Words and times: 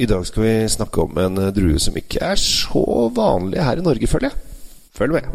I 0.00 0.06
dag 0.06 0.26
skal 0.26 0.42
vi 0.42 0.68
snakke 0.68 1.02
om 1.02 1.18
en 1.20 1.38
eh, 1.38 1.50
drue 1.52 1.76
som 1.76 1.96
ikke 2.00 2.22
er 2.24 2.38
så 2.40 3.10
vanlig 3.12 3.60
her 3.60 3.82
i 3.82 3.84
Norge, 3.84 4.08
føler 4.08 4.30
jeg. 4.30 4.38
Følg 4.96 5.12
med. 5.18 5.28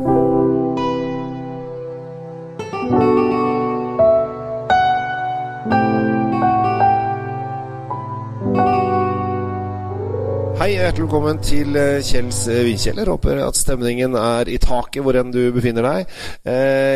Hei, 10.56 10.72
hjertelig 10.80 11.04
velkommen 11.06 11.44
til 11.46 11.78
eh, 11.78 12.02
Kjells 12.02 12.42
eh, 12.50 12.64
vinkjeller. 12.66 13.14
Håper 13.14 13.44
at 13.46 13.62
stemningen 13.62 14.18
er 14.18 14.50
i 14.50 14.58
taket 14.58 15.06
hvor 15.06 15.14
enn 15.22 15.30
du 15.30 15.44
befinner 15.54 15.86
deg. 15.86 16.18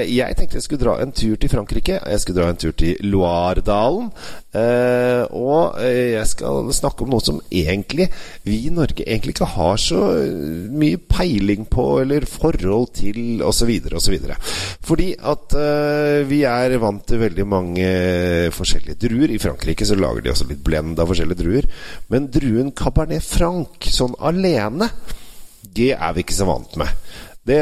Jeg 0.10 0.40
tenkte 0.40 0.58
jeg 0.58 0.66
skulle 0.66 0.88
dra 0.88 0.98
en 1.04 1.14
tur 1.14 1.38
til 1.38 1.54
Frankrike. 1.54 2.02
Jeg 2.02 2.26
skulle 2.26 2.42
dra 2.42 2.50
en 2.50 2.58
tur 2.66 2.74
til 2.74 2.98
Loiredalen. 3.06 4.10
Eh, 4.50 5.24
Og 5.30 5.76
eh, 5.78 6.16
jeg 6.16 6.26
skal 6.32 6.72
snakke 6.74 7.06
om 7.06 7.12
noe 7.14 7.22
som 7.22 7.38
egentlig 7.54 8.08
vi 8.48 8.64
i 8.66 8.72
Norge 8.74 9.06
egentlig 9.06 9.36
ikke 9.36 9.50
har 9.54 9.78
så 9.78 10.00
mye 10.74 10.98
peiling 10.98 11.68
på 11.70 11.86
eller 12.02 12.26
forhold 12.26 12.90
til 12.98 13.44
osv. 13.46 13.70
osv. 13.94 14.18
Fordi 14.90 15.12
at 15.22 15.54
eh, 15.54 16.26
vi 16.30 16.42
er 16.50 16.78
vant 16.82 17.06
til 17.06 17.22
veldig 17.22 17.46
mange 17.46 17.88
forskjellige 18.56 18.98
druer. 19.06 19.30
I 19.30 19.42
Frankrike 19.42 19.86
så 19.86 19.98
lager 20.00 20.26
de 20.26 20.34
også 20.34 20.50
litt 20.50 20.66
blend 20.66 20.98
av 21.00 21.14
forskjellige 21.14 21.44
druer. 21.44 21.70
Men 22.10 22.30
druen 22.34 22.74
Cabernet 22.74 23.26
Franc 23.26 23.86
sånn 23.94 24.18
alene, 24.18 24.90
det 25.62 25.94
er 25.94 26.16
vi 26.16 26.26
ikke 26.26 26.40
så 26.40 26.50
vant 26.50 26.74
med. 26.80 26.90
Det 27.48 27.58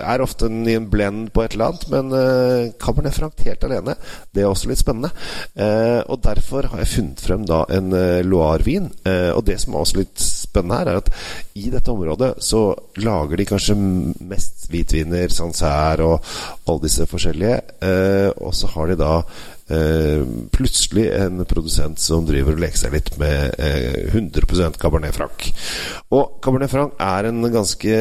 er 0.00 0.22
ofte 0.24 0.48
en 0.48 0.86
blend 0.90 1.28
på 1.34 1.44
et 1.44 1.54
eller 1.54 1.70
annet, 1.70 1.84
men 1.92 2.14
uh, 2.14 2.70
Cabernet 2.80 3.14
Franc 3.14 3.42
helt 3.44 3.66
alene, 3.66 3.94
det 4.34 4.42
er 4.42 4.48
også 4.48 4.70
litt 4.70 4.80
spennende. 4.80 5.10
Uh, 5.52 6.00
og 6.08 6.22
derfor 6.24 6.70
har 6.72 6.82
jeg 6.82 6.92
funnet 6.94 7.22
frem 7.22 7.44
da 7.46 7.60
en 7.76 7.92
uh, 7.92 8.20
Loire-vin. 8.24 8.88
Uh, 9.06 9.36
og 9.36 9.44
det 9.46 9.58
som 9.62 9.76
er 9.76 9.84
også 9.84 10.00
litt 10.00 10.24
spennende 10.24 10.80
her, 10.80 10.90
er 10.90 11.02
at 11.02 11.12
i 11.60 11.68
dette 11.70 11.92
området 11.92 12.32
så 12.44 12.62
lager 13.04 13.38
de 13.38 13.46
kanskje 13.52 13.76
mest 13.78 14.66
hvitviner, 14.72 15.30
Sancerre 15.34 16.08
og 16.08 16.32
alle 16.66 16.86
disse 16.86 17.06
forskjellige. 17.08 17.60
Og 18.42 18.52
så 18.56 18.68
har 18.72 18.90
de 18.90 18.98
da 18.98 19.12
plutselig 20.54 21.08
en 21.18 21.44
produsent 21.48 22.00
som 22.00 22.26
driver 22.28 22.56
og 22.56 22.62
leker 22.62 22.80
seg 22.80 22.94
litt 22.96 23.12
med 23.20 23.58
eh, 23.60 24.08
100% 24.14 24.80
Cabernet 24.80 25.16
Franc. 25.16 25.50
Og 26.14 26.38
Cabernet 26.44 26.72
Franc 26.72 26.96
er 27.02 27.28
en 27.28 27.44
ganske 27.52 28.00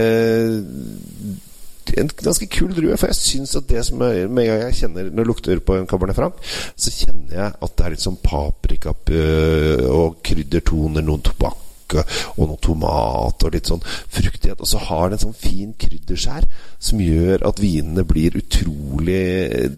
en 1.98 2.10
ganske 2.20 2.50
kul 2.52 2.73
drue, 2.76 2.98
for 3.00 3.08
jeg 3.08 3.16
syns 3.16 3.56
at 3.56 3.70
det 3.70 3.86
som 3.88 4.02
er, 4.04 4.26
med 4.28 4.44
en 4.44 4.50
gang 4.50 4.64
jeg 4.66 4.76
kjenner 4.82 5.08
Når 5.08 5.23
jeg 5.23 5.30
lukter 5.30 5.62
på 5.64 5.78
en 5.78 5.88
Cabernet 5.88 6.18
Franc, 6.18 6.42
så 6.76 6.92
kjenner 6.92 7.38
jeg 7.38 7.54
at 7.64 7.78
det 7.78 7.86
er 7.86 7.95
litt 7.95 8.04
sånn 8.04 8.20
paprika 8.23 8.92
øh, 8.92 9.86
og 9.88 10.20
kryddertoner, 10.28 11.06
noen 11.06 11.23
tobakk 11.23 11.67
og 11.95 12.43
noe 12.43 12.59
tomat 12.63 13.45
og 13.47 13.53
litt 13.53 13.69
sånn 13.69 13.83
fruktighet. 13.85 14.59
Og 14.59 14.69
så 14.69 14.81
har 14.89 15.09
det 15.09 15.17
en 15.17 15.25
sånn 15.27 15.38
fin 15.38 15.73
krydderskjær 15.80 16.47
som 16.89 17.02
gjør 17.03 17.47
at 17.47 17.61
vinene 17.63 18.05
blir 18.07 18.38
utrolig 18.39 19.23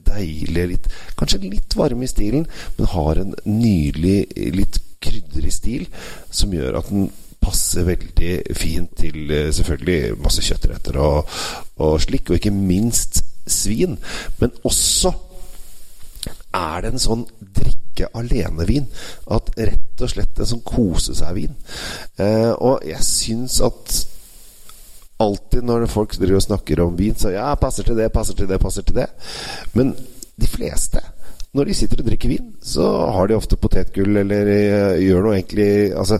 deilige. 0.07 0.67
Litt, 0.73 0.91
kanskje 1.19 1.41
litt 1.45 1.77
varme 1.77 2.05
i 2.05 2.11
stilen, 2.11 2.45
men 2.77 2.93
har 2.93 3.21
en 3.21 3.33
nydelig, 3.45 4.19
litt 4.57 4.81
krydderig 5.03 5.53
stil 5.55 5.87
som 6.29 6.53
gjør 6.53 6.81
at 6.81 6.91
den 6.91 7.09
passer 7.39 7.87
veldig 7.87 8.33
fint 8.57 8.91
til 8.99 9.31
selvfølgelig 9.55 10.17
masse 10.19 10.43
kjøttretter 10.43 10.99
og, 10.99 11.39
og 11.79 11.95
slik, 12.03 12.27
og 12.29 12.39
ikke 12.39 12.51
minst 12.51 13.21
svin. 13.49 13.95
Men 14.41 14.51
også 14.67 15.13
er 16.55 16.81
det 16.83 16.93
en 16.93 17.01
sånn 17.01 17.27
drikke 17.39 17.78
alene-vin. 18.07 18.87
At 19.35 19.51
rett 19.57 20.05
og 20.05 20.13
slett 20.13 20.39
en 20.39 20.49
sånn 20.53 20.63
kose 20.65 21.17
seg-vin. 21.17 21.57
Eh, 22.19 22.53
og 22.55 22.85
jeg 22.87 23.03
syns 23.05 23.59
at 23.65 23.99
alltid 25.19 25.65
når 25.67 25.89
folk 25.91 26.15
driver 26.15 26.39
og 26.39 26.45
snakker 26.45 26.81
om 26.85 26.95
vin, 26.95 27.17
så 27.19 27.33
ja, 27.33 27.49
passer 27.59 27.87
til 27.87 27.97
det, 27.99 28.07
passer 28.15 28.37
til 28.39 28.47
det, 28.47 28.59
passer 28.61 28.85
til 28.87 29.01
det. 29.01 29.09
Men 29.75 29.91
de 30.39 30.47
fleste 30.47 31.03
når 31.59 31.69
de 31.69 31.75
sitter 31.75 32.01
og 32.01 32.07
drikker 32.07 32.31
vin, 32.31 32.53
så 32.63 32.85
har 33.15 33.27
de 33.29 33.35
ofte 33.35 33.57
potetgull 33.59 34.21
eller 34.21 34.49
uh, 34.49 34.95
gjør 35.03 35.25
noe 35.25 35.35
egentlig 35.35 35.67
Altså 35.99 36.19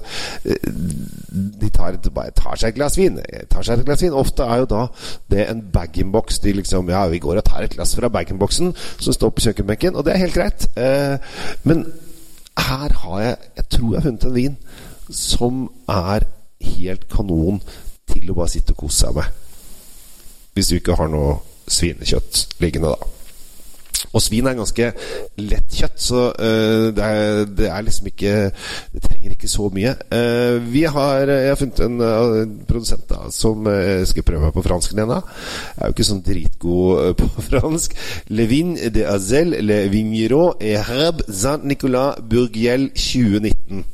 De 0.50 1.70
tar, 1.74 1.96
tar, 2.04 2.60
seg 2.60 2.70
et 2.70 2.78
glass 2.78 2.98
vin. 3.00 3.20
Tar 3.52 3.66
seg 3.66 3.80
et 3.80 3.88
glass 3.88 4.04
vin. 4.04 4.16
Ofte 4.16 4.44
er 4.44 4.64
jo 4.64 4.70
da 4.70 4.84
det 5.32 5.48
en 5.48 5.64
bag-in-box. 5.74 6.42
De 6.44 6.54
liksom 6.60 6.92
Ja, 6.92 7.06
vi 7.12 7.22
går 7.24 7.40
og 7.42 7.48
tar 7.48 7.64
et 7.64 7.76
glass 7.76 7.96
fra 7.98 8.12
bag-in-boxen 8.12 8.74
som 8.76 9.16
står 9.16 9.34
på 9.34 9.48
kjøkkenbenken, 9.48 9.96
og 9.96 10.06
det 10.06 10.14
er 10.14 10.24
helt 10.26 10.38
greit. 10.38 10.68
Men 11.64 11.86
her 12.60 12.94
har 13.04 13.22
jeg 13.22 13.38
Jeg 13.58 13.66
tror 13.70 13.94
jeg 13.94 14.02
har 14.02 14.10
funnet 14.10 14.26
en 14.26 14.36
vin 14.36 14.58
som 15.10 15.70
er 15.90 16.26
helt 16.62 17.08
kanon 17.10 17.62
til 18.10 18.30
å 18.32 18.36
bare 18.38 18.52
sitte 18.52 18.76
og 18.76 18.84
kose 18.84 19.06
seg 19.06 19.16
med. 19.16 19.30
Hvis 20.54 20.70
du 20.70 20.76
ikke 20.78 20.98
har 21.00 21.10
noe 21.12 21.38
svinekjøtt 21.70 22.60
liggende, 22.62 22.94
da. 22.94 23.19
Og 24.14 24.24
svin 24.24 24.48
er 24.50 24.58
ganske 24.58 24.88
lett 25.38 25.76
kjøtt, 25.76 26.00
så 26.02 26.24
uh, 26.34 26.88
det, 26.96 27.06
er, 27.06 27.44
det, 27.46 27.68
er, 27.70 27.86
liksom 27.86 28.10
ikke 28.10 28.34
Det 28.94 29.04
trenger 29.04 29.36
ikke 29.36 29.52
så 29.52 29.70
mye. 29.74 29.94
Uh, 30.10 30.58
vi 30.72 30.84
har, 30.90 31.30
jeg 31.30 31.52
har 31.52 31.60
funnet 31.60 31.84
en 31.86 32.02
uh, 32.02 32.40
produsent 32.70 33.06
da 33.10 33.28
som 33.34 33.68
skal 34.10 34.26
prøve 34.26 34.48
meg 34.48 34.56
på 34.56 34.66
fransken 34.66 35.00
igjen. 35.00 35.14
Jeg 35.14 35.78
er 35.78 35.92
jo 35.92 35.96
ikke 35.96 36.08
sånn 36.10 36.26
dritgod 36.26 37.14
på 37.20 37.30
fransk. 37.50 37.96
Levin 38.34 38.76
de 38.94 39.06
Azel 39.10 39.56
Le 39.64 39.84
Vigneron 39.94 40.58
et 40.60 40.82
Herbe 40.90 41.26
Saint-Nicolas 41.30 42.20
Burgiel 42.30 42.90
2019. 42.96 43.86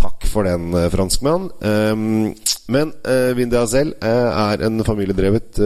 Takk 0.00 0.24
for 0.32 0.48
den, 0.48 0.72
franskmann. 0.92 1.50
Um, 1.60 2.32
men 2.72 2.92
uh, 3.04 3.36
Vin 3.36 3.50
de 3.52 3.58
Azel 3.60 3.92
er 4.00 4.64
en 4.64 4.84
familiedrevet 4.86 5.60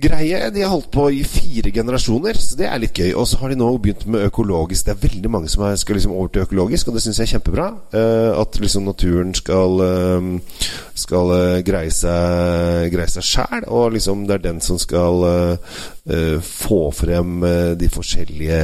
greie. 0.00 0.50
De 0.54 0.62
har 0.64 0.72
holdt 0.72 0.90
på 0.94 1.06
i 1.12 1.20
fire 1.26 1.70
generasjoner, 1.74 2.38
så 2.40 2.56
det 2.58 2.68
er 2.68 2.80
litt 2.82 2.96
gøy. 2.96 3.12
Og 3.14 3.28
så 3.28 3.40
har 3.40 3.52
de 3.52 3.58
nå 3.60 3.68
begynt 3.82 4.06
med 4.10 4.26
økologisk. 4.30 4.86
Det 4.86 4.94
er 4.94 5.02
veldig 5.04 5.32
mange 5.32 5.50
som 5.52 5.64
skal 5.78 5.98
liksom 5.98 6.14
over 6.16 6.32
til 6.32 6.46
økologisk, 6.46 6.88
og 6.88 6.96
det 6.96 7.04
syns 7.04 7.20
jeg 7.20 7.28
er 7.28 7.32
kjempebra. 7.34 7.68
Uh, 7.94 8.40
at 8.40 8.60
liksom 8.62 8.86
naturen 8.88 9.34
skal, 9.36 9.84
uh, 9.84 10.66
skal 10.98 11.34
uh, 11.34 11.60
greie 11.66 11.92
seg 11.94 12.90
greie 12.94 13.10
seg 13.12 13.26
sjæl, 13.26 13.66
og 13.68 13.94
liksom 13.96 14.26
det 14.28 14.38
er 14.38 14.46
den 14.50 14.60
som 14.64 14.78
skal 14.80 15.58
få 16.42 16.78
frem 16.96 17.44
de 17.78 17.88
forskjellige 17.92 18.60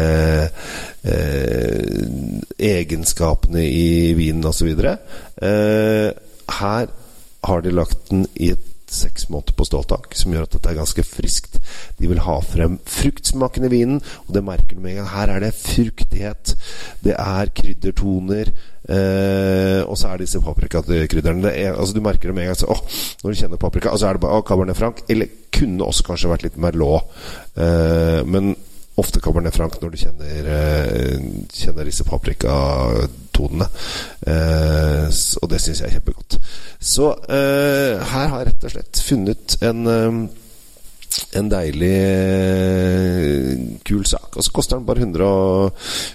egenskapene 2.59 3.63
i 3.67 4.15
vinen 4.19 4.49
osv. 4.49 4.73
Uh, 4.77 6.11
her 6.59 6.89
har 7.47 7.61
de 7.63 7.75
lagt 7.75 8.11
den 8.11 8.27
i 8.35 8.51
et 8.55 8.73
seks 8.93 9.29
måneder 9.33 9.57
på 9.57 9.67
ståltak, 9.67 10.15
som 10.15 10.35
gjør 10.35 10.47
at 10.47 10.57
dette 10.57 10.71
er 10.71 10.79
ganske 10.79 11.05
friskt. 11.07 11.59
De 11.99 12.11
vil 12.11 12.23
ha 12.23 12.37
frem 12.45 12.79
fruktsmaken 12.87 13.67
i 13.67 13.73
vinen, 13.73 14.01
og 14.27 14.35
det 14.37 14.45
merker 14.47 14.77
du 14.77 14.83
med 14.83 14.95
en 14.95 15.03
gang. 15.03 15.11
Her 15.15 15.35
er 15.35 15.45
det 15.47 15.53
fruktighet, 15.59 16.55
det 17.05 17.17
er 17.19 17.53
kryddertoner, 17.57 18.53
eh, 18.89 19.83
og 19.83 19.99
så 19.99 20.13
er 20.13 20.23
disse 20.23 20.41
paprikakrydderne 20.41 21.51
altså 21.73 21.95
Du 21.95 22.01
merker 22.05 22.31
det 22.31 22.35
med 22.35 22.47
en 22.47 22.53
gang. 22.53 22.61
Så, 22.61 22.71
åh, 22.71 23.03
når 23.23 23.31
du 23.31 23.41
kjenner 23.41 23.57
paprika, 23.61 23.91
og 23.91 23.99
så 23.99 24.09
er 24.09 24.17
det 24.17 24.25
bare 24.25 24.39
å, 24.39 24.47
Cabernet 24.47 24.79
Franc. 24.79 25.03
Eller 25.09 25.33
kunne 25.57 25.85
også 25.85 26.07
kanskje 26.07 26.31
vært 26.31 26.47
litt 26.47 26.59
Merlot. 26.61 27.11
Eh, 27.57 28.23
men 28.29 28.55
ofte 28.97 29.21
Cabernet 29.21 29.55
Franc 29.55 29.77
når 29.81 29.93
du 29.93 29.99
kjenner, 30.01 30.51
eh, 30.57 31.19
kjenner 31.53 31.85
disse 31.85 32.05
paprikatonene. 32.05 33.69
Eh, 34.27 35.09
og 35.43 35.51
det 35.51 35.61
syns 35.61 35.83
jeg 35.83 35.89
er 35.91 35.99
kjempegodt. 35.99 36.16
Så 36.81 37.13
eh, 37.29 38.03
her 38.03 38.33
har 38.33 38.43
jeg 38.43 38.51
rett 38.51 38.67
og 38.67 38.75
slett 38.77 39.05
funnet 39.07 39.57
en 39.67 39.87
eh, 39.93 40.27
en 41.37 41.49
deilig 41.49 41.97
kul 43.87 44.05
sak. 44.09 44.37
Og 44.37 44.45
så 44.45 44.53
koster 44.55 44.79
den 44.79 44.87
bare 44.89 45.05
100, 45.05 45.71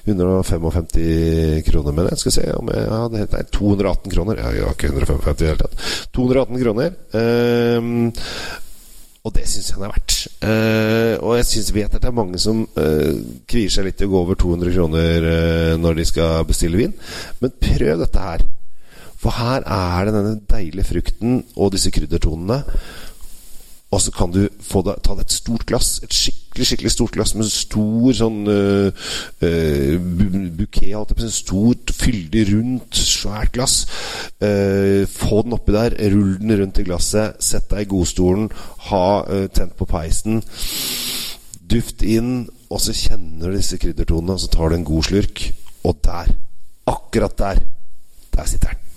155 0.05 1.63
kroner, 1.67 1.95
med 1.95 2.09
jeg. 2.11 2.21
Skal 2.21 2.35
se 2.37 2.47
om 2.57 2.71
jeg, 2.73 2.87
ja, 2.87 3.01
det 3.11 3.23
heter 3.23 3.49
218 3.57 4.13
kroner. 4.13 4.41
Jeg 4.41 4.75
ikke 4.75 4.91
155 4.91 5.31
i 5.31 5.39
det 5.39 5.51
hele 5.51 5.63
tatt. 5.63 5.87
218 6.17 6.61
kroner. 6.63 6.89
Um, 7.17 8.11
og 9.21 9.35
det 9.35 9.45
syns 9.49 9.69
jeg 9.69 9.77
den 9.77 9.87
er 9.87 9.95
verdt. 9.95 10.15
Uh, 10.41 11.15
og 11.25 11.35
jeg 11.37 11.49
synes, 11.51 11.73
vet 11.75 11.93
at 11.93 12.01
det 12.01 12.09
er 12.09 12.17
mange 12.21 12.41
som 12.41 12.63
uh, 12.77 13.11
kvier 13.49 13.73
seg 13.73 13.85
litt 13.87 13.99
til 14.01 14.09
å 14.09 14.15
gå 14.15 14.23
over 14.25 14.39
200 14.41 14.73
kroner 14.77 15.27
uh, 15.27 15.75
når 15.81 16.01
de 16.01 16.09
skal 16.09 16.47
bestille 16.49 16.81
vin. 16.81 16.97
Men 17.41 17.53
prøv 17.61 18.01
dette 18.01 18.25
her. 18.29 18.49
For 19.21 19.37
her 19.37 19.61
er 19.69 20.07
det 20.07 20.15
denne 20.15 20.39
deilige 20.49 20.87
frukten 20.87 21.41
og 21.55 21.73
disse 21.75 21.91
kryddertonene. 21.93 22.63
Og 23.91 23.99
så 23.99 24.11
kan 24.15 24.31
du 24.31 24.45
det, 24.45 24.93
ta 25.03 25.15
det 25.17 25.25
et 25.25 25.33
stort 25.35 25.65
glass, 25.67 25.97
et 25.99 26.13
skikkelig 26.15 26.67
skikkelig 26.67 26.91
stort 26.93 27.11
glass 27.15 27.33
med 27.35 27.43
en 27.43 27.51
stor 27.51 28.15
sånn 28.15 28.37
uh, 28.47 29.09
uh, 29.43 29.95
bukett, 30.55 30.93
alt 30.95 31.11
det. 31.11 31.27
Stort, 31.35 31.91
fyldig, 31.95 32.45
rundt, 32.53 32.95
svært 32.95 33.51
glass. 33.57 33.81
Uh, 34.39 35.03
få 35.11 35.41
den 35.43 35.57
oppi 35.57 35.75
der, 35.75 35.97
rull 36.15 36.37
den 36.39 36.55
rundt 36.61 36.79
i 36.79 36.85
glasset, 36.87 37.39
sett 37.43 37.67
deg 37.71 37.83
i 37.83 37.91
godstolen, 37.91 38.47
ha 38.87 39.05
tent 39.55 39.75
på 39.79 39.89
peisen. 39.91 40.39
Duft 41.71 42.03
inn, 42.07 42.47
og 42.71 42.79
så 42.83 42.95
kjenner 42.95 43.51
du 43.51 43.59
disse 43.59 43.79
kryddertonene, 43.79 44.39
og 44.39 44.43
så 44.43 44.51
tar 44.55 44.71
du 44.71 44.79
en 44.79 44.87
god 44.87 45.11
slurk. 45.11 45.43
Og 45.87 45.99
der, 46.07 46.31
akkurat 46.87 47.37
der, 47.43 47.63
Der 48.31 48.45
sitter 48.47 48.69
den. 48.69 48.90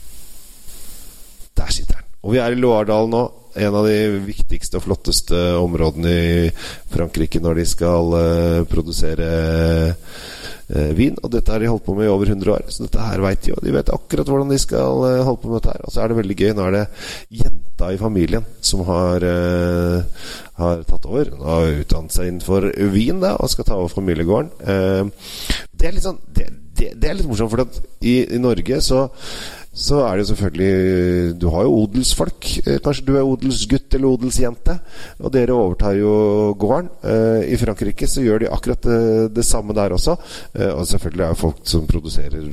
Og 2.24 2.32
vi 2.32 2.40
er 2.40 2.54
i 2.54 2.60
Loardal 2.60 3.10
nå. 3.12 3.24
En 3.54 3.76
av 3.78 3.84
de 3.86 3.98
viktigste 4.24 4.80
og 4.80 4.86
flotteste 4.88 5.40
områdene 5.60 6.10
i 6.10 6.38
Frankrike 6.90 7.38
når 7.38 7.60
de 7.60 7.66
skal 7.70 8.16
uh, 8.16 8.64
produsere 8.66 9.28
uh, 9.92 10.88
vin. 10.98 11.14
Og 11.20 11.30
dette 11.30 11.54
har 11.54 11.62
de 11.62 11.68
holdt 11.70 11.84
på 11.86 11.94
med 11.94 12.08
i 12.08 12.10
over 12.10 12.32
100 12.32 12.50
år, 12.50 12.64
så 12.66 12.88
dette 12.88 13.04
her 13.04 13.22
vet 13.22 13.44
de 13.44 13.52
jo. 13.52 13.60
De 13.62 13.76
vet 13.76 13.94
akkurat 13.94 14.32
hvordan 14.32 14.50
de 14.50 14.58
skal 14.58 15.04
uh, 15.04 15.22
holde 15.28 15.42
på 15.44 15.52
med 15.52 15.60
dette 15.60 15.76
her. 15.76 15.86
Og 15.86 15.94
så 15.94 16.02
er 16.02 16.10
det 16.10 16.18
veldig 16.18 16.38
gøy. 16.40 16.50
Nå 16.56 16.66
er 16.66 16.76
det 16.80 16.84
jenta 17.44 17.92
i 17.94 18.00
familien 18.00 18.50
som 18.64 18.82
har, 18.88 19.30
har 20.58 20.84
tatt 20.88 21.06
over. 21.06 21.30
Hun 21.36 21.46
har 21.52 21.70
utdannet 21.84 22.16
seg 22.16 22.32
innenfor 22.32 22.72
vin 22.96 23.22
da, 23.22 23.36
og 23.38 23.52
skal 23.52 23.68
ta 23.68 23.78
over 23.78 23.92
familiegården. 23.92 25.12
det 25.74 25.86
er 25.86 25.94
litt 25.94 26.06
sånn 26.06 26.22
det, 26.26 26.48
det, 26.74 26.94
det 26.98 27.10
er 27.10 27.20
litt 27.20 27.28
morsomt, 27.28 27.52
for 27.52 27.66
i, 28.02 28.22
i 28.34 28.40
Norge 28.42 28.80
så 28.82 29.04
så 29.74 30.04
er 30.06 30.20
det 30.20 30.26
selvfølgelig 30.28 31.40
Du 31.40 31.48
har 31.50 31.66
jo 31.66 31.74
odelsfolk. 31.82 32.46
Eh, 32.62 32.78
kanskje 32.78 33.06
du 33.08 33.16
er 33.18 33.26
odelsgutt 33.26 33.94
eller 33.94 34.14
odelsjente. 34.14 34.78
Og 35.18 35.32
dere 35.34 35.56
overtar 35.56 35.98
jo 35.98 36.54
gården. 36.58 36.90
Eh, 37.02 37.52
I 37.52 37.58
Frankrike 37.58 38.06
så 38.06 38.22
gjør 38.22 38.44
de 38.44 38.52
akkurat 38.54 38.82
det, 38.86 39.34
det 39.34 39.44
samme 39.44 39.74
der 39.74 39.96
også. 39.96 40.16
Eh, 40.54 40.70
og 40.70 40.86
selvfølgelig 40.86 41.24
er 41.24 41.34
det 41.34 41.42
folk 41.42 41.64
som 41.64 41.86
produserer 41.90 42.46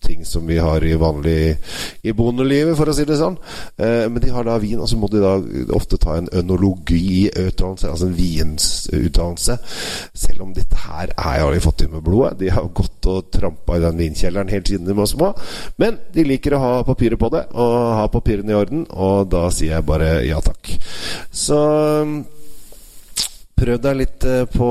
ting 0.00 0.24
som 0.24 0.46
vi 0.46 0.58
har 0.58 0.84
i 0.84 0.94
vanlig 0.94 1.56
i 2.02 2.12
bondelivet, 2.12 2.76
for 2.78 2.90
å 2.90 2.94
si 2.96 3.04
det 3.08 3.18
sånn. 3.18 3.36
Eh, 3.76 4.06
men 4.08 4.22
de 4.22 4.30
har 4.32 4.46
da 4.46 4.58
vin, 4.62 4.78
og 4.80 4.88
så 4.90 4.98
må 4.98 5.10
de 5.10 5.22
da 5.22 5.34
ofte 5.76 5.98
ta 6.00 6.16
en 6.18 6.30
ønologiutdannelse, 6.40 7.90
altså 7.90 8.08
en 8.08 8.16
vinsutdannelse. 8.18 9.58
Selv 10.14 10.46
om 10.46 10.54
dette 10.56 10.78
her 10.86 11.12
er 11.12 11.40
jo 11.42 11.52
de 11.54 11.64
fått 11.64 11.84
inn 11.84 11.94
med 11.96 12.06
blodet. 12.06 12.38
De 12.42 12.52
har 12.54 12.70
gått 12.74 13.10
og 13.10 13.30
trampa 13.34 13.78
i 13.78 13.84
den 13.84 14.00
vinkjelleren 14.04 14.52
helt 14.52 14.70
siden 14.70 14.88
de 14.88 14.96
var 14.98 15.10
små. 15.10 15.32
Men 15.82 16.00
de 16.14 16.26
liker 16.26 16.56
å 16.56 16.62
ha 16.62 16.72
papiret 16.86 17.20
på 17.20 17.32
det, 17.34 17.44
og 17.54 17.76
ha 18.00 18.08
papirene 18.12 18.54
i 18.54 18.58
orden, 18.58 18.86
og 18.90 19.28
da 19.32 19.48
sier 19.54 19.78
jeg 19.78 19.88
bare 19.88 20.18
ja 20.28 20.40
takk. 20.44 20.72
Så 21.32 21.58
prøv 23.58 23.82
deg 23.82 24.00
litt 24.04 24.24
eh, 24.28 24.46
på 24.52 24.70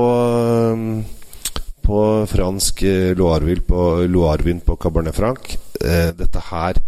på 1.88 2.02
fransk 2.28 2.82
eh, 2.86 3.60
på, 3.66 3.84
Loirevin 4.08 4.60
på 4.60 4.76
Cabernet 4.76 5.16
Franc. 5.16 5.56
Eh, 5.80 6.10
dette 6.16 6.42
her 6.50 6.80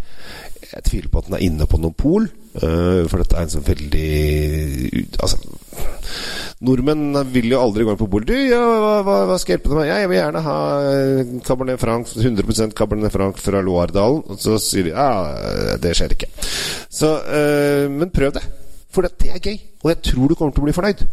Jeg 0.71 0.83
tviler 0.87 1.09
på 1.11 1.19
at 1.19 1.27
den 1.27 1.35
er 1.39 1.45
inne 1.47 1.67
på 1.67 1.79
noen 1.81 1.97
pol. 1.97 2.29
Uh, 2.51 3.07
for 3.07 3.21
dette 3.21 3.37
er 3.39 3.45
en 3.45 3.51
sånn 3.53 3.63
veldig 3.63 5.05
Altså 5.23 5.37
Nordmenn 6.67 7.15
vil 7.31 7.47
jo 7.47 7.61
aldri 7.63 7.85
gå 7.87 7.93
inn 7.93 7.99
på 8.01 8.09
bordet. 8.11 8.35
Du, 8.35 8.49
ja, 8.51 8.59
hva, 8.59 8.97
hva, 9.07 9.15
hva, 9.29 9.37
skal 9.39 9.55
hjelpe 9.55 9.71
deg 9.71 9.79
med? 9.79 9.87
Jeg 9.87 10.09
vil 10.11 10.19
gjerne 10.19 10.41
ha 10.45 10.57
Cabernet 11.47 11.81
Franc, 11.81 12.11
100% 12.19 12.75
Cabernet 12.77 13.15
Franc 13.15 13.39
fra 13.39 13.63
Loiredalen. 13.63 14.25
Og 14.27 14.43
så 14.43 14.59
sier 14.61 14.89
de 14.89 14.93
ja, 14.93 15.77
det 15.81 15.95
skjer 15.97 16.13
ikke. 16.17 16.29
Så, 16.91 17.15
uh, 17.23 17.87
men 17.95 18.11
prøv 18.13 18.35
det. 18.35 18.43
For 18.91 19.07
det 19.07 19.31
er 19.31 19.39
gøy. 19.39 19.57
Og 19.81 19.93
jeg 19.93 20.03
tror 20.11 20.27
du 20.27 20.35
kommer 20.35 20.53
til 20.53 20.65
å 20.65 20.67
bli 20.67 20.75
fornøyd. 20.75 21.05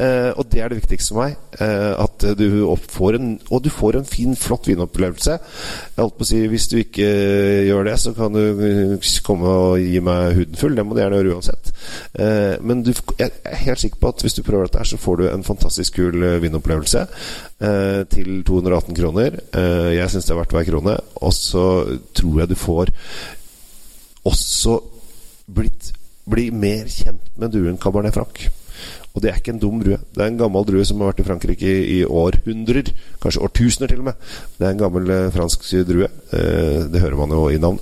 Uh, 0.00 0.32
og 0.40 0.46
det 0.48 0.62
er 0.62 0.70
det 0.72 0.78
viktigste 0.78 1.12
for 1.12 1.20
meg. 1.20 1.34
Uh, 1.60 1.92
at 2.00 2.24
du 2.38 2.76
får 2.88 3.18
en 3.18 3.30
Og 3.50 3.64
du 3.64 3.68
får 3.70 3.98
en 3.98 4.06
fin, 4.08 4.36
flott 4.36 4.68
vinopplevelse. 4.68 5.34
Jeg 5.36 6.00
holdt 6.00 6.16
på 6.16 6.24
å 6.24 6.28
si 6.30 6.40
Hvis 6.48 6.68
du 6.72 6.78
ikke 6.80 7.08
gjør 7.66 7.84
det, 7.90 7.96
så 8.00 8.14
kan 8.16 8.32
du 8.32 8.96
komme 9.26 9.56
og 9.64 9.80
gi 9.82 10.00
meg 10.04 10.38
huden 10.38 10.60
full. 10.60 10.76
Det 10.76 10.86
må 10.86 10.96
du 10.96 11.02
gjerne 11.02 11.20
gjøre 11.20 11.34
uansett. 11.36 11.72
Uh, 12.16 12.56
men 12.64 12.84
du, 12.86 12.94
jeg 13.18 13.28
er 13.44 13.64
helt 13.66 13.82
sikker 13.82 14.00
på 14.00 14.14
at 14.14 14.24
hvis 14.24 14.38
du 14.38 14.42
prøver 14.46 14.68
dette 14.68 14.80
her, 14.80 14.88
så 14.88 15.00
får 15.00 15.20
du 15.20 15.26
en 15.28 15.44
fantastisk 15.44 16.00
kul 16.00 16.24
vinopplevelse 16.40 17.06
til 18.10 18.28
218 18.46 18.96
kroner. 18.96 19.36
jeg 19.92 20.10
syns 20.10 20.24
det 20.24 20.32
er 20.32 20.38
verdt 20.38 20.54
hver 20.54 20.64
krone. 20.64 20.96
Og 21.20 21.32
så 21.36 21.64
tror 22.16 22.38
jeg 22.40 22.48
du 22.48 22.56
får 22.56 22.92
også 24.24 24.78
blitt 25.52 25.92
bli 26.30 26.48
mer 26.54 26.88
kjent 26.88 27.36
med 27.40 27.52
duen 27.52 27.78
Cabernet 27.80 28.14
Franc. 28.14 28.48
Og 29.14 29.22
det 29.22 29.30
er 29.30 29.40
ikke 29.40 29.54
en 29.54 29.62
dum 29.62 29.80
drue. 29.82 29.98
Det 30.14 30.22
er 30.22 30.30
en 30.30 30.38
gammel 30.38 30.66
drue 30.68 30.84
som 30.86 31.00
har 31.02 31.10
vært 31.10 31.22
i 31.24 31.26
Frankrike 31.26 31.70
i, 31.96 31.98
århundrer. 32.06 32.92
Kanskje 33.22 33.42
årtusener, 33.46 33.90
til 33.90 34.04
og 34.04 34.10
med. 34.10 34.28
Det 34.58 34.66
er 34.66 34.74
en 34.74 34.84
gammel 34.84 35.10
eh, 35.14 35.30
fransk 35.34 35.66
drue. 35.88 36.10
Eh, 36.36 36.84
det 36.92 37.02
hører 37.02 37.18
man 37.18 37.34
jo 37.34 37.48
i 37.50 37.58
navn. 37.62 37.80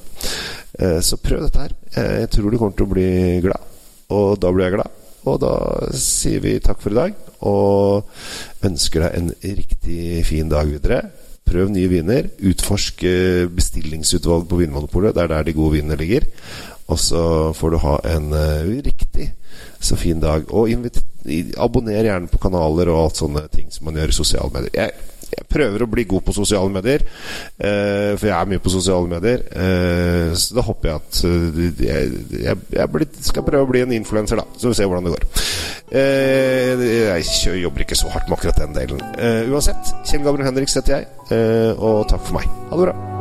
Eh, 0.79 1.01
så 1.05 1.21
prøv 1.21 1.45
dette 1.45 1.67
her. 1.67 1.77
Jeg 1.99 2.31
tror 2.33 2.49
du 2.49 2.57
kommer 2.57 2.79
til 2.79 2.89
å 2.89 2.95
bli 2.95 3.11
glad. 3.45 3.77
Og 4.17 4.41
da 4.41 4.53
blir 4.55 4.69
jeg 4.69 4.79
glad. 4.79 5.05
Og 5.29 5.41
da 5.43 5.55
sier 5.99 6.41
vi 6.41 6.57
takk 6.65 6.81
for 6.81 6.95
i 6.95 6.97
dag, 6.97 7.17
og 7.45 8.65
ønsker 8.65 9.05
deg 9.05 9.17
en 9.19 9.33
riktig 9.59 10.23
fin 10.25 10.49
dag 10.49 10.71
videre. 10.71 11.03
Prøv 11.49 11.73
nye 11.75 11.91
viner. 11.93 12.31
Utforsk 12.49 13.05
bestillingsutvalg 13.53 14.49
på 14.49 14.63
Vinmonopolet. 14.63 15.13
Det 15.17 15.25
er 15.25 15.33
der 15.35 15.49
de 15.49 15.57
gode 15.57 15.77
vinene 15.77 15.99
ligger. 16.01 16.25
Og 16.89 17.01
så 17.01 17.23
får 17.57 17.75
du 17.75 17.83
ha 17.85 17.99
en 18.15 18.33
uh, 18.33 18.81
riktig 18.85 19.33
så 19.81 19.97
fin 19.97 20.21
dag. 20.21 20.49
Og 20.49 20.73
abonner 21.61 22.01
gjerne 22.07 22.31
på 22.33 22.41
kanaler 22.41 22.91
og 22.93 23.05
alt 23.05 23.21
sånne 23.21 23.45
ting 23.53 23.69
som 23.73 23.89
man 23.89 24.01
gjør 24.01 24.15
i 24.15 24.17
sosiale 24.17 24.53
medier. 24.55 24.73
Jeg, 24.75 24.95
jeg 25.29 25.47
prøver 25.53 25.85
å 25.85 25.89
bli 25.93 26.07
god 26.09 26.25
på 26.25 26.35
sosiale 26.39 26.73
medier, 26.73 27.05
uh, 27.05 28.17
for 28.17 28.31
jeg 28.31 28.35
er 28.39 28.49
mye 28.55 28.65
på 28.65 28.73
sosiale 28.73 29.11
medier. 29.11 29.45
Uh, 29.53 30.33
så 30.33 30.57
da 30.57 30.65
håper 30.65 30.91
jeg 30.91 31.03
at 31.03 31.21
jeg, 31.85 32.25
jeg, 32.47 32.65
jeg 32.81 32.95
blir, 32.95 33.09
skal 33.29 33.47
prøve 33.51 33.69
å 33.69 33.71
bli 33.71 33.85
en 33.85 33.95
influenser, 33.99 34.41
da. 34.41 34.49
Så 34.57 34.73
vi 34.73 34.81
ser 34.81 34.89
hvordan 34.89 35.11
det 35.11 35.19
går. 35.19 35.45
jeg 35.93 37.61
jobber 37.63 37.85
ikke 37.85 37.97
så 37.97 38.11
hardt 38.13 38.29
med 38.29 38.39
akkurat 38.39 38.65
den 38.65 38.75
delen. 38.77 39.05
uansett, 39.53 39.95
Kjell 40.09 40.25
Gabriel 40.25 40.51
Henriks 40.51 40.77
heter 40.81 40.99
jeg, 40.99 41.13
og 41.77 42.05
takk 42.09 42.25
for 42.25 42.41
meg. 42.41 42.51
Ha 42.73 42.81
det 42.81 42.91
bra. 42.91 43.18